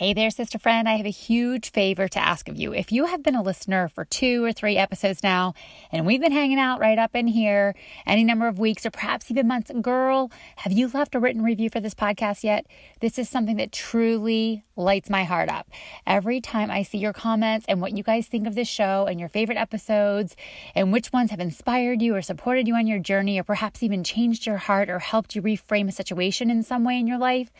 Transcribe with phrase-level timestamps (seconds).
[0.00, 0.88] Hey there, sister friend.
[0.88, 2.72] I have a huge favor to ask of you.
[2.72, 5.52] If you have been a listener for two or three episodes now,
[5.92, 7.74] and we've been hanging out right up in here
[8.06, 11.68] any number of weeks or perhaps even months, girl, have you left a written review
[11.68, 12.64] for this podcast yet?
[13.00, 15.68] This is something that truly lights my heart up.
[16.06, 19.20] Every time I see your comments and what you guys think of this show and
[19.20, 20.34] your favorite episodes
[20.74, 24.02] and which ones have inspired you or supported you on your journey or perhaps even
[24.02, 27.50] changed your heart or helped you reframe a situation in some way in your life,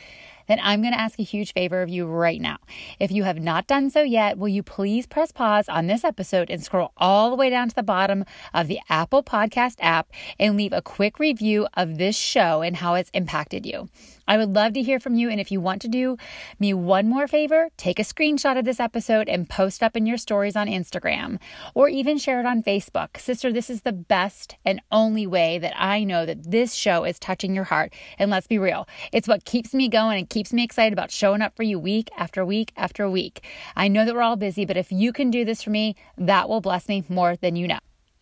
[0.51, 2.59] then I'm going to ask a huge favor of you right now.
[2.99, 6.51] If you have not done so yet, will you please press pause on this episode
[6.51, 10.09] and scroll all the way down to the bottom of the Apple Podcast app
[10.39, 13.89] and leave a quick review of this show and how it's impacted you?
[14.31, 15.29] I would love to hear from you.
[15.29, 16.17] And if you want to do
[16.61, 20.19] me one more favor, take a screenshot of this episode and post up in your
[20.19, 21.41] stories on Instagram
[21.75, 23.19] or even share it on Facebook.
[23.19, 27.19] Sister, this is the best and only way that I know that this show is
[27.19, 27.93] touching your heart.
[28.21, 31.43] And let's be real, it's what keeps me going and keeps me excited about showing
[31.43, 33.45] up for you week after week after week.
[33.75, 36.49] I know that we're all busy, but if you can do this for me, that
[36.49, 37.81] will bless me more than you know.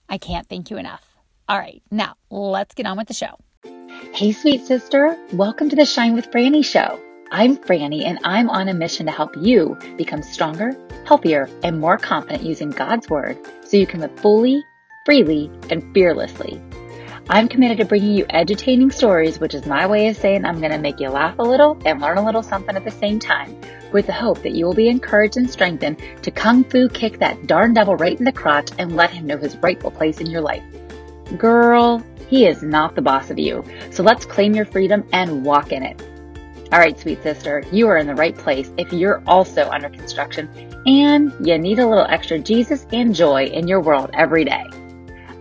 [0.08, 1.18] I can't thank you enough.
[1.50, 3.38] All right, now let's get on with the show.
[3.64, 5.16] Hey, sweet sister.
[5.32, 7.00] Welcome to the Shine with Franny show.
[7.30, 11.98] I'm Franny, and I'm on a mission to help you become stronger, healthier, and more
[11.98, 14.64] confident using God's Word so you can live fully,
[15.04, 16.60] freely, and fearlessly.
[17.28, 20.72] I'm committed to bringing you edutaining stories, which is my way of saying I'm going
[20.72, 23.60] to make you laugh a little and learn a little something at the same time,
[23.92, 27.46] with the hope that you will be encouraged and strengthened to kung fu kick that
[27.46, 30.42] darn devil right in the crotch and let him know his rightful place in your
[30.42, 30.64] life.
[31.36, 33.64] Girl, he is not the boss of you.
[33.90, 36.00] So let's claim your freedom and walk in it.
[36.70, 40.48] All right, sweet sister, you are in the right place if you're also under construction
[40.84, 44.64] and you need a little extra Jesus and joy in your world every day.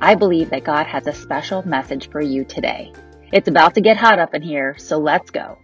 [0.01, 2.93] I believe that God has a special message for you today.
[3.33, 5.57] It's about to get hot up in here, so let's go.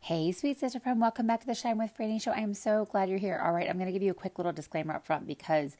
[0.00, 2.32] Hey, sweet sister friend, welcome back to the Shine with Franny show.
[2.32, 3.40] I am so glad you're here.
[3.44, 5.76] All right, I'm going to give you a quick little disclaimer up front because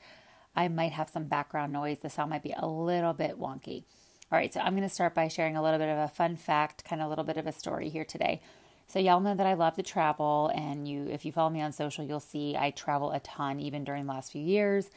[0.54, 1.98] I might have some background noise.
[2.00, 3.84] The sound might be a little bit wonky.
[4.30, 6.36] All right, so I'm going to start by sharing a little bit of a fun
[6.36, 8.40] fact, kind of a little bit of a story here today.
[8.86, 11.72] So y'all know that I love to travel, and you, if you follow me on
[11.72, 14.90] social, you'll see I travel a ton, even during the last few years.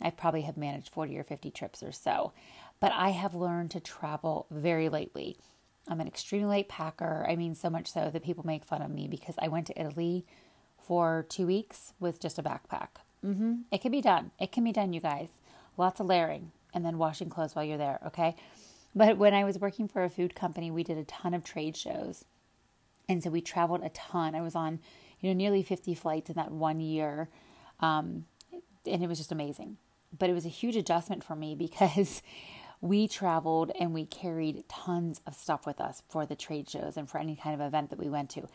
[0.00, 2.32] I probably have managed 40 or 50 trips or so,
[2.80, 5.36] but I have learned to travel very lately.
[5.88, 7.26] I'm an extremely late packer.
[7.28, 9.80] I mean, so much so that people make fun of me because I went to
[9.80, 10.24] Italy
[10.78, 12.88] for two weeks with just a backpack.
[13.24, 13.54] Mm-hmm.
[13.70, 14.30] It can be done.
[14.38, 15.28] It can be done, you guys.
[15.76, 18.34] Lots of layering and then washing clothes while you're there, okay?
[18.94, 21.76] But when I was working for a food company, we did a ton of trade
[21.76, 22.24] shows.
[23.08, 24.34] And so we traveled a ton.
[24.34, 24.80] I was on,
[25.20, 27.28] you know, nearly 50 flights in that one year.
[27.80, 28.26] Um,
[28.86, 29.78] and it was just amazing.
[30.16, 32.22] But it was a huge adjustment for me because
[32.82, 37.08] we traveled and we carried tons of stuff with us for the trade shows and
[37.08, 38.48] for any kind of event that we went to.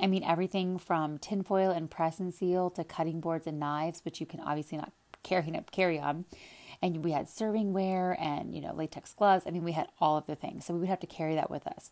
[0.00, 4.20] I mean, everything from tinfoil and press and seal to cutting boards and knives, which
[4.20, 4.92] you can obviously not
[5.24, 6.24] carry, up carry on.
[6.80, 9.44] And we had serving ware and, you know, latex gloves.
[9.46, 10.64] I mean, we had all of the things.
[10.64, 11.90] So we would have to carry that with us.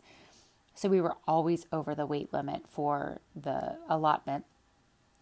[0.73, 4.45] So we were always over the weight limit for the allotment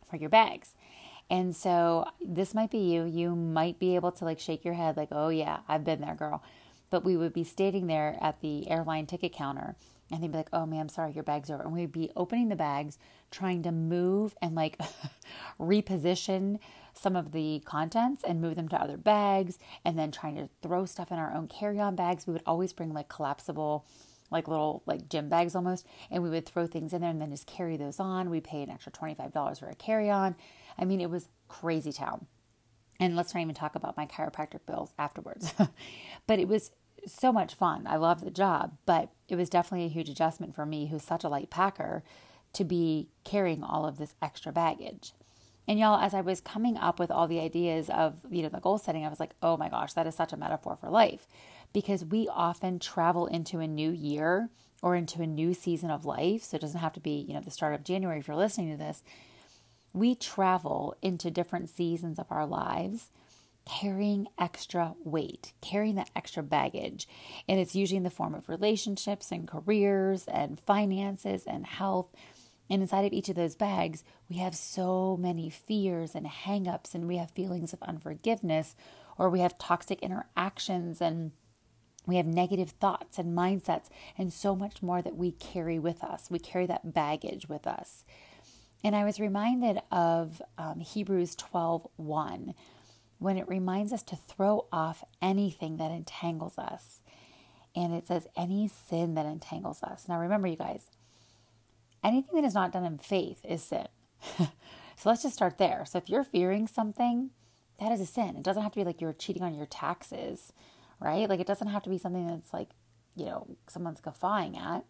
[0.10, 0.76] for your bags.
[1.32, 3.06] And so this might be you.
[3.06, 6.16] You might be able to like shake your head, like, oh, yeah, I've been there,
[6.16, 6.44] girl.
[6.90, 9.76] But we would be standing there at the airline ticket counter
[10.12, 11.64] and they'd be like, oh, ma'am, sorry, your bag's over.
[11.64, 12.98] And we'd be opening the bags,
[13.30, 14.80] trying to move and like
[15.60, 16.60] reposition
[16.94, 20.86] some of the contents and move them to other bags, and then trying to throw
[20.86, 22.26] stuff in our own carry on bags.
[22.26, 23.86] We would always bring like collapsible,
[24.32, 27.32] like little like gym bags almost, and we would throw things in there and then
[27.32, 28.30] just carry those on.
[28.30, 30.36] We pay an extra $25 for a carry on.
[30.78, 32.26] I mean, it was crazy town.
[33.00, 35.54] And let's not even talk about my chiropractic bills afterwards.
[36.28, 36.72] but it was
[37.06, 37.86] so much fun.
[37.88, 41.24] I love the job, but it was definitely a huge adjustment for me, who's such
[41.24, 42.04] a light packer,
[42.54, 45.14] to be carrying all of this extra baggage.
[45.68, 48.60] And y'all, as I was coming up with all the ideas of, you know, the
[48.60, 51.28] goal setting, I was like, oh my gosh, that is such a metaphor for life.
[51.74, 54.50] Because we often travel into a new year
[54.82, 56.44] or into a new season of life.
[56.44, 58.72] So it doesn't have to be, you know, the start of January if you're listening
[58.72, 59.04] to this.
[59.94, 63.10] We travel into different seasons of our lives
[63.70, 67.08] carrying extra weight, carrying that extra baggage.
[67.48, 72.08] And it's usually in the form of relationships and careers and finances and health.
[72.70, 77.08] And inside of each of those bags, we have so many fears and hangups, and
[77.08, 78.76] we have feelings of unforgiveness,
[79.18, 81.32] or we have toxic interactions, and
[82.06, 86.30] we have negative thoughts and mindsets, and so much more that we carry with us.
[86.32, 88.04] We carry that baggage with us.
[88.84, 92.54] And I was reminded of um, Hebrews 12 1,
[93.20, 97.04] when it reminds us to throw off anything that entangles us.
[97.76, 100.06] And it says, any sin that entangles us.
[100.08, 100.90] Now, remember, you guys,
[102.04, 103.88] anything that is not done in faith is sin.
[104.38, 104.48] so
[105.06, 105.86] let's just start there.
[105.86, 107.32] So if you're fearing something,
[107.80, 108.36] that is a sin.
[108.38, 110.54] It doesn't have to be like you're cheating on your taxes,
[111.00, 111.30] right?
[111.30, 112.70] Like it doesn't have to be something that's like,
[113.16, 114.86] you know, someone's guffawing at.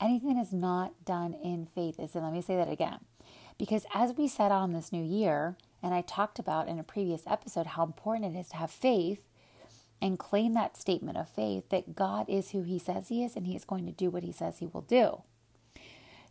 [0.00, 2.22] Anything that is not done in faith is sin.
[2.22, 2.98] Let me say that again.
[3.58, 7.22] Because as we set on this new year, and I talked about in a previous
[7.26, 9.22] episode how important it is to have faith
[10.00, 13.46] and claim that statement of faith that God is who He says He is and
[13.46, 15.22] He is going to do what He says He will do.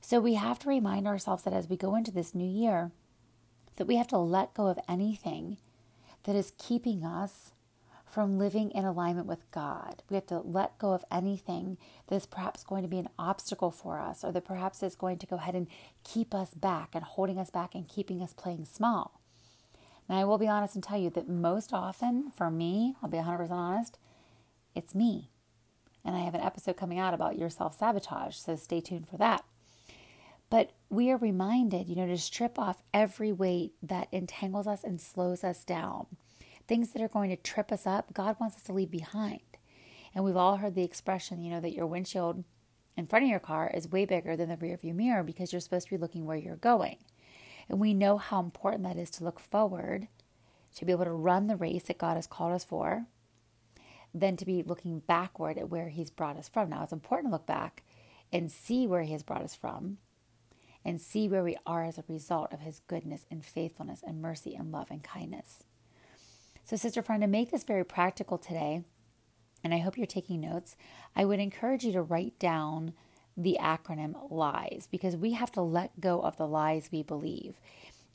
[0.01, 2.91] So we have to remind ourselves that as we go into this new year,
[3.77, 5.57] that we have to let go of anything
[6.23, 7.51] that is keeping us
[8.05, 10.03] from living in alignment with God.
[10.09, 11.77] We have to let go of anything
[12.07, 15.17] that is perhaps going to be an obstacle for us or that perhaps is going
[15.17, 15.67] to go ahead and
[16.03, 19.19] keep us back and holding us back and keeping us playing small.
[20.07, 23.17] And I will be honest and tell you that most often, for me, I'll be
[23.17, 23.97] 100% honest,
[24.75, 25.31] it's me.
[26.03, 29.17] And I have an episode coming out about your self sabotage, so stay tuned for
[29.17, 29.43] that.
[30.49, 35.01] But we are reminded, you know, to strip off every weight that entangles us and
[35.01, 36.05] slows us down.
[36.67, 39.39] Things that are going to trip us up, God wants us to leave behind.
[40.13, 42.43] And we've all heard the expression, you know, that your windshield
[42.95, 45.87] in front of your car is way bigger than the rearview mirror because you're supposed
[45.87, 46.97] to be looking where you're going.
[47.69, 50.07] And we know how important that is to look forward,
[50.75, 53.05] to be able to run the race that God has called us for,
[54.13, 56.69] than to be looking backward at where He's brought us from.
[56.69, 57.83] Now, it's important to look back
[58.31, 59.97] and see where He has brought us from
[60.85, 64.55] and see where we are as a result of His goodness and faithfulness and mercy
[64.55, 65.63] and love and kindness.
[66.63, 68.83] So, sister friend, to make this very practical today,
[69.63, 70.75] and I hope you're taking notes,
[71.15, 72.93] I would encourage you to write down
[73.37, 77.55] the acronym LIES because we have to let go of the lies we believe.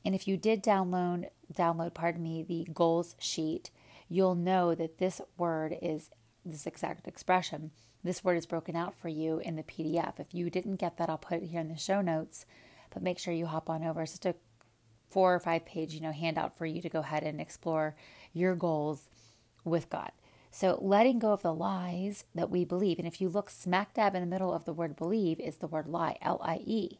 [0.03, 3.69] And if you did download download, pardon me, the goals sheet,
[4.09, 6.09] you'll know that this word is
[6.45, 7.71] this exact expression.
[8.03, 10.19] This word is broken out for you in the PDF.
[10.19, 12.45] If you didn't get that, I'll put it here in the show notes.
[12.91, 14.01] But make sure you hop on over.
[14.01, 14.35] It's just a
[15.09, 17.95] four or five page, you know, handout for you to go ahead and explore
[18.33, 19.07] your goals
[19.63, 20.11] with God.
[20.53, 22.99] So, letting go of the lies that we believe.
[22.99, 25.67] And if you look smack dab in the middle of the word believe, is the
[25.67, 26.99] word lie, L I E.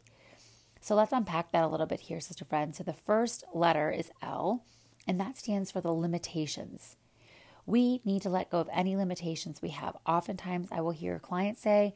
[0.80, 2.74] So, let's unpack that a little bit here, sister friend.
[2.74, 4.64] So, the first letter is L,
[5.06, 6.96] and that stands for the limitations.
[7.66, 9.96] We need to let go of any limitations we have.
[10.06, 11.94] Oftentimes, I will hear clients say,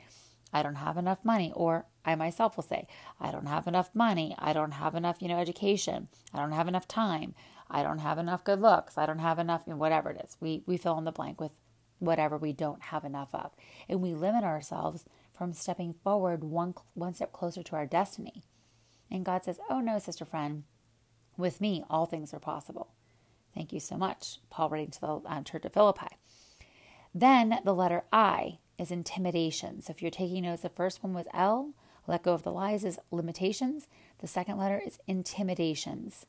[0.52, 2.86] I don't have enough money, or I myself will say,
[3.18, 6.68] I don't have enough money, I don't have enough, you know, education, I don't have
[6.68, 7.34] enough time,
[7.70, 8.96] I don't have enough good looks.
[8.96, 10.36] I don't have enough, you know, whatever it is.
[10.40, 11.52] We, we fill in the blank with
[11.98, 13.52] whatever we don't have enough of.
[13.88, 15.04] And we limit ourselves
[15.36, 18.44] from stepping forward one, one step closer to our destiny.
[19.10, 20.64] And God says, Oh no, sister friend,
[21.36, 22.92] with me, all things are possible.
[23.54, 24.38] Thank you so much.
[24.50, 26.08] Paul writing to the uh, church of Philippi.
[27.14, 29.80] Then the letter I is intimidation.
[29.80, 31.72] So if you're taking notes, the first one was L,
[32.06, 33.88] let go of the lies is limitations.
[34.18, 36.26] The second letter is intimidations.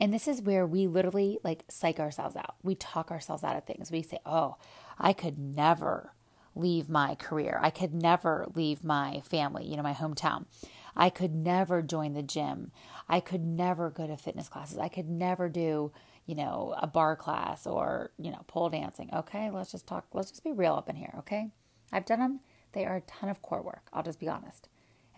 [0.00, 2.56] And this is where we literally like psych ourselves out.
[2.62, 3.90] We talk ourselves out of things.
[3.90, 4.56] We say, oh,
[4.98, 6.14] I could never
[6.54, 7.58] leave my career.
[7.62, 10.46] I could never leave my family, you know, my hometown.
[10.94, 12.72] I could never join the gym.
[13.08, 14.78] I could never go to fitness classes.
[14.78, 15.92] I could never do,
[16.26, 19.08] you know, a bar class or, you know, pole dancing.
[19.14, 21.50] Okay, let's just talk, let's just be real up in here, okay?
[21.90, 22.40] I've done them.
[22.72, 23.88] They are a ton of core work.
[23.92, 24.68] I'll just be honest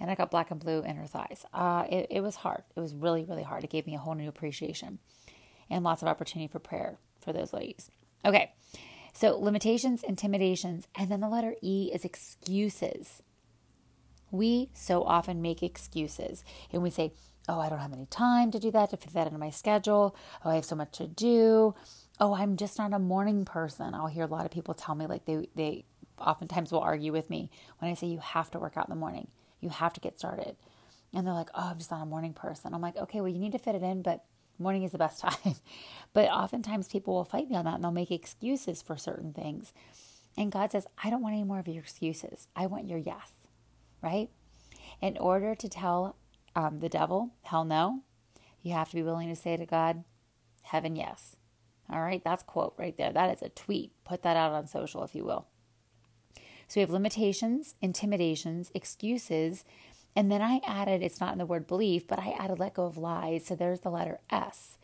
[0.00, 1.44] and I got black and blue in her thighs.
[1.52, 2.64] Uh, it, it was hard.
[2.76, 3.64] It was really, really hard.
[3.64, 4.98] It gave me a whole new appreciation
[5.70, 7.91] and lots of opportunity for prayer for those ladies.
[8.24, 8.53] Okay,
[9.13, 13.22] so limitations, intimidations, and then the letter E is excuses.
[14.31, 17.13] We so often make excuses and we say,
[17.46, 20.17] Oh, I don't have any time to do that, to fit that into my schedule.
[20.44, 21.74] Oh, I have so much to do.
[22.19, 23.93] Oh, I'm just not a morning person.
[23.93, 25.84] I'll hear a lot of people tell me, like, they, they
[26.19, 28.98] oftentimes will argue with me when I say you have to work out in the
[28.98, 29.29] morning.
[29.64, 30.56] You have to get started.
[31.14, 32.74] And they're like, oh, I'm just not a morning person.
[32.74, 34.24] I'm like, okay, well, you need to fit it in, but
[34.58, 35.54] morning is the best time.
[36.12, 39.72] but oftentimes people will fight me on that and they'll make excuses for certain things.
[40.36, 42.48] And God says, I don't want any more of your excuses.
[42.54, 43.30] I want your yes,
[44.02, 44.28] right?
[45.00, 46.16] In order to tell
[46.54, 48.02] um, the devil, hell no,
[48.62, 50.04] you have to be willing to say to God,
[50.62, 51.36] heaven yes.
[51.90, 53.12] All right, that's quote right there.
[53.12, 53.92] That is a tweet.
[54.04, 55.46] Put that out on social, if you will.
[56.68, 59.64] So we have limitations, intimidations, excuses,
[60.16, 62.86] and then I added, it's not in the word belief, but I added let go
[62.86, 63.46] of lies.
[63.46, 64.78] So there's the letter S.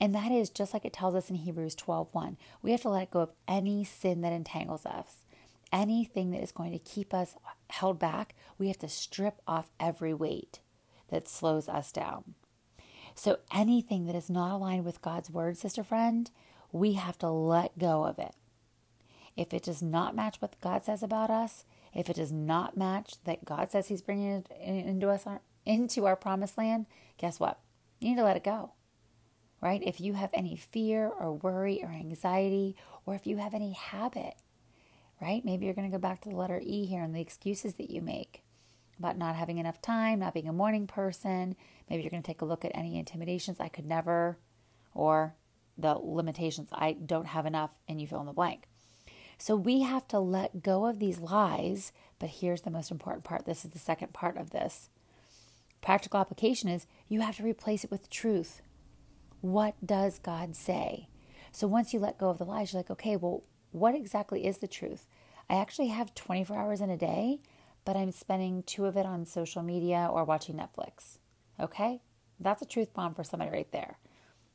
[0.00, 2.36] And that is just like it tells us in Hebrews 12:1.
[2.62, 5.24] We have to let go of any sin that entangles us.
[5.72, 7.34] Anything that is going to keep us
[7.70, 10.60] held back, we have to strip off every weight
[11.08, 12.34] that slows us down.
[13.14, 16.30] So anything that is not aligned with God's word, sister friend,
[16.70, 18.34] we have to let go of it.
[19.38, 21.64] If it does not match what God says about us,
[21.94, 25.26] if it does not match that God says He's bringing it into us
[25.64, 26.86] into our promised land,
[27.18, 27.60] guess what?
[28.00, 28.72] You need to let it go.
[29.60, 29.80] Right?
[29.84, 32.74] If you have any fear or worry or anxiety,
[33.06, 34.34] or if you have any habit,
[35.22, 35.44] right?
[35.44, 37.90] Maybe you're going to go back to the letter E here and the excuses that
[37.90, 38.42] you make
[38.98, 41.54] about not having enough time, not being a morning person.
[41.88, 44.36] Maybe you're going to take a look at any intimidations I could never,
[44.94, 45.34] or
[45.76, 48.68] the limitations I don't have enough, and you fill in the blank.
[49.38, 51.92] So we have to let go of these lies.
[52.18, 54.90] But here's the most important part this is the second part of this.
[55.80, 58.62] Practical application is you have to replace it with truth.
[59.40, 61.08] What does God say?
[61.52, 64.58] So once you let go of the lies, you're like, okay, well, what exactly is
[64.58, 65.06] the truth?
[65.48, 67.40] I actually have 24 hours in a day,
[67.84, 71.18] but I'm spending two of it on social media or watching Netflix.
[71.60, 72.02] Okay?
[72.40, 73.98] That's a truth bomb for somebody right there.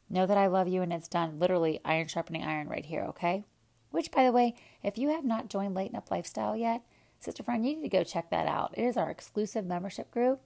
[0.09, 1.39] Know that I love you and it's done.
[1.39, 3.45] Literally, iron sharpening iron right here, okay?
[3.93, 6.81] Which, by the way, if you have not joined Lighten Up Lifestyle yet,
[7.19, 8.73] Sister Friend, you need to go check that out.
[8.75, 10.41] It is our exclusive membership group.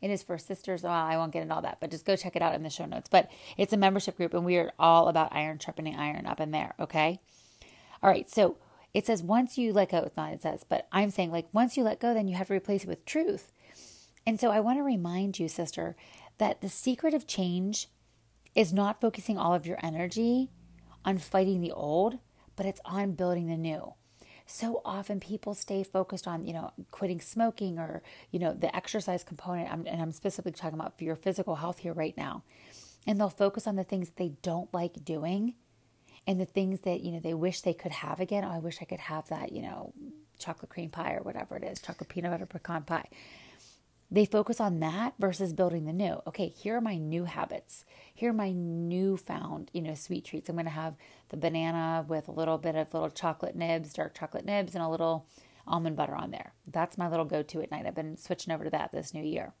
[0.00, 0.82] It is for sisters.
[0.82, 2.70] Well, I won't get into all that, but just go check it out in the
[2.70, 3.10] show notes.
[3.10, 6.50] But it's a membership group, and we are all about iron sharpening iron up in
[6.50, 7.20] there, okay?
[8.02, 8.56] All right, so
[8.94, 11.76] it says once you let go, it's not it says, but I'm saying like once
[11.76, 13.52] you let go, then you have to replace it with truth.
[14.26, 15.94] And so I want to remind you, sister,
[16.38, 17.88] that the secret of change
[18.54, 20.48] is not focusing all of your energy
[21.04, 22.18] on fighting the old,
[22.60, 23.94] but it's on building the new.
[24.44, 29.24] So often people stay focused on, you know, quitting smoking or, you know, the exercise
[29.24, 29.72] component.
[29.72, 32.42] I'm, and I'm specifically talking about for your physical health here right now.
[33.06, 35.54] And they'll focus on the things they don't like doing
[36.26, 38.44] and the things that, you know, they wish they could have again.
[38.44, 39.94] Oh, I wish I could have that, you know,
[40.38, 43.08] chocolate cream pie or whatever it is, chocolate peanut butter pecan pie.
[44.12, 46.20] They focus on that versus building the new.
[46.26, 47.84] Okay, here are my new habits.
[48.12, 50.48] Here are my newfound, you know, sweet treats.
[50.48, 50.96] I'm going to have
[51.28, 54.88] the banana with a little bit of little chocolate nibs, dark chocolate nibs, and a
[54.88, 55.26] little
[55.64, 56.54] almond butter on there.
[56.66, 57.86] That's my little go-to at night.
[57.86, 59.52] I've been switching over to that this new year.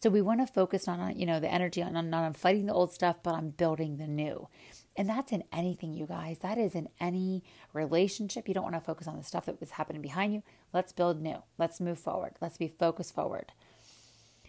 [0.00, 2.72] So we want to focus on, you know, the energy on not on fighting the
[2.72, 4.48] old stuff, but on building the new.
[4.96, 6.38] And that's in anything, you guys.
[6.38, 8.46] That is in any relationship.
[8.46, 10.42] You don't want to focus on the stuff that was happening behind you.
[10.72, 11.42] Let's build new.
[11.58, 12.34] Let's move forward.
[12.40, 13.52] Let's be focused forward.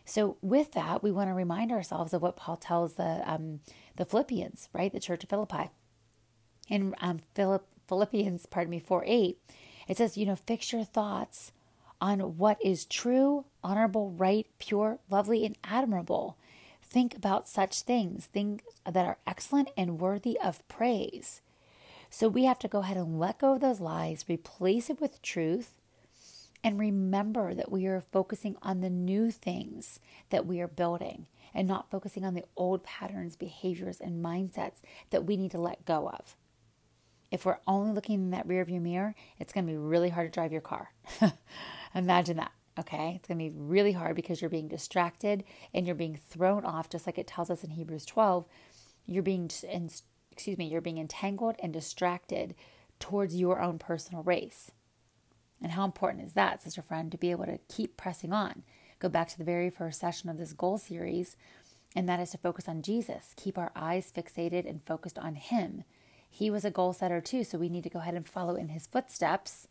[0.05, 3.61] So, with that, we want to remind ourselves of what Paul tells the um,
[3.95, 4.93] the Philippians, right?
[4.93, 5.71] The church of Philippi.
[6.69, 9.39] In um, Philipp, Philippians, pardon me, 4 8,
[9.87, 11.51] it says, you know, fix your thoughts
[12.01, 16.37] on what is true, honorable, right, pure, lovely, and admirable.
[16.95, 21.41] Think about such things, things that are excellent and worthy of praise.
[22.09, 25.21] So we have to go ahead and let go of those lies, replace it with
[25.21, 25.73] truth,
[26.63, 29.99] and remember that we are focusing on the new things
[30.29, 34.77] that we are building and not focusing on the old patterns, behaviors, and mindsets
[35.09, 36.37] that we need to let go of.
[37.29, 40.33] If we're only looking in that rearview mirror, it's going to be really hard to
[40.33, 40.93] drive your car.
[41.93, 42.53] Imagine that.
[42.77, 46.65] Okay, it's going to be really hard because you're being distracted and you're being thrown
[46.65, 48.45] off, just like it tells us in Hebrews 12.
[49.05, 49.49] You're being,
[50.31, 52.53] excuse me, you're being entangled and distracted
[52.99, 54.71] towards your own personal race.
[55.61, 58.63] And how important is that, sister friend, to be able to keep pressing on?
[58.99, 61.37] Go back to the very first session of this goal series,
[61.95, 63.33] and that is to focus on Jesus.
[63.37, 65.83] Keep our eyes fixated and focused on Him.
[66.29, 68.67] He was a goal setter too, so we need to go ahead and follow in
[68.69, 69.69] His footsteps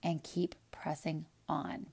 [0.00, 1.86] and keep pressing on.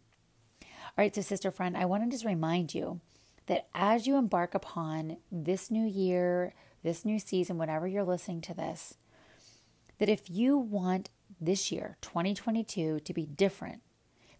[0.97, 3.01] All right, so sister friend, I want to just remind you
[3.45, 8.55] that as you embark upon this new year, this new season, whenever you're listening to
[8.55, 8.95] this,
[9.99, 13.83] that if you want this year, 2022, to be different,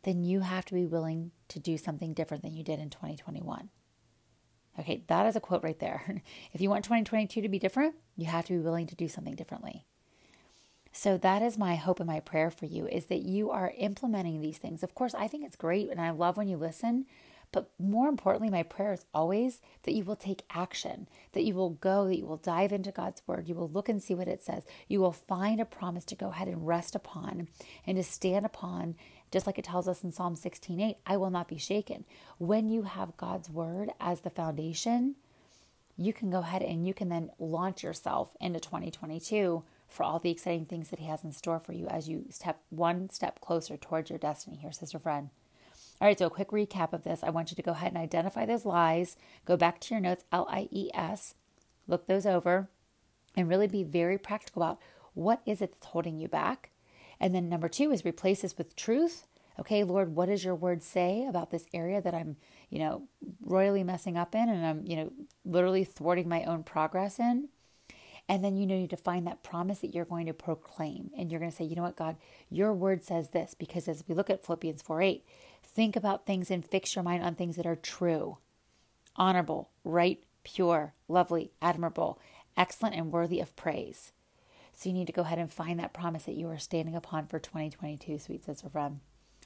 [0.02, 3.70] then you have to be willing to do something different than you did in 2021.
[4.80, 6.24] Okay, that is a quote right there.
[6.54, 9.36] If you want 2022 to be different, you have to be willing to do something
[9.36, 9.86] differently.
[10.98, 14.42] So that is my hope and my prayer for you is that you are implementing
[14.42, 14.82] these things.
[14.82, 17.06] Of course, I think it's great and I love when you listen,
[17.52, 21.70] but more importantly, my prayer is always that you will take action, that you will
[21.70, 24.44] go, that you will dive into God's word, you will look and see what it
[24.44, 24.64] says.
[24.88, 27.48] You will find a promise to go ahead and rest upon
[27.86, 28.96] and to stand upon,
[29.32, 32.06] just like it tells us in Psalm 16:8, I will not be shaken.
[32.40, 35.16] When you have God's word as the foundation,
[35.96, 40.30] you can go ahead and you can then launch yourself into 2022 for all the
[40.30, 43.78] exciting things that He has in store for you as you step one step closer
[43.78, 45.30] towards your destiny here, sister friend.
[46.00, 47.24] All right, so a quick recap of this.
[47.24, 50.26] I want you to go ahead and identify those lies, go back to your notes,
[50.32, 51.34] L I E S,
[51.88, 52.70] look those over,
[53.36, 54.80] and really be very practical about
[55.14, 56.70] what is it that's holding you back.
[57.20, 59.26] And then number two is replace this with truth.
[59.60, 62.38] Okay, Lord, what does your word say about this area that I'm,
[62.70, 63.08] you know,
[63.42, 65.12] royally messing up in and I'm, you know,
[65.44, 67.50] literally thwarting my own progress in?
[68.30, 71.12] And then you need to find that promise that you're going to proclaim.
[71.18, 72.18] And you're going to say, you know what, God,
[72.50, 73.54] your word says this.
[73.54, 75.26] Because as we look at Philippians 4 8,
[75.64, 78.38] think about things and fix your mind on things that are true,
[79.16, 82.20] honorable, right, pure, lovely, admirable,
[82.58, 84.12] excellent, and worthy of praise.
[84.74, 87.28] So you need to go ahead and find that promise that you are standing upon
[87.28, 89.00] for 2022, sweet sister friend.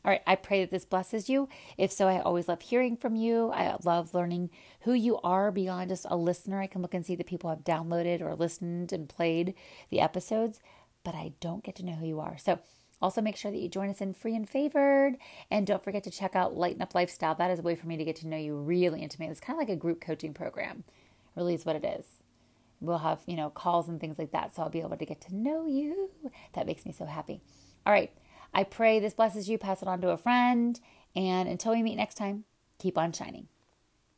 [0.04, 1.48] All right, I pray that this blesses you.
[1.78, 3.52] If so, I always love hearing from you.
[3.52, 4.50] I love learning
[4.82, 6.60] who you are beyond just a listener.
[6.60, 9.54] I can look and see that people have downloaded or listened and played
[9.90, 10.60] the episodes,
[11.04, 12.38] but I don't get to know who you are.
[12.40, 12.60] So
[13.00, 15.18] also make sure that you join us in free and favored.
[15.52, 17.36] And don't forget to check out Lighten Up Lifestyle.
[17.36, 19.32] That is a way for me to get to know you really intimately.
[19.32, 20.84] It's kind of like a group coaching program,
[21.36, 22.06] really is what it is.
[22.80, 24.56] We'll have, you know, calls and things like that.
[24.56, 26.10] So I'll be able to get to know you.
[26.54, 27.42] That makes me so happy.
[27.86, 28.12] All right.
[28.54, 29.58] I pray this blesses you.
[29.58, 30.80] Pass it on to a friend.
[31.16, 32.46] And until we meet next time,
[32.80, 33.48] keep on shining.